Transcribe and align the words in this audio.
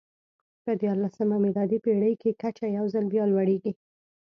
په 0.63 0.71
دیارلسمه 0.81 1.35
میلادي 1.45 1.77
پېړۍ 1.83 2.13
کې 2.21 2.37
کچه 2.41 2.65
یو 2.77 2.85
ځل 2.93 3.05
بیا 3.13 3.23
لوړېږي. 3.31 3.71